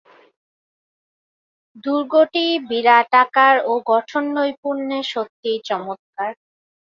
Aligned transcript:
দুর্গটি 1.83 2.45
বিরাটাকার 2.69 3.55
ও 3.65 3.73
গঠননৈপুণ্যে 3.91 4.99
সত্যিই 5.11 5.59
চমৎকার। 5.67 6.31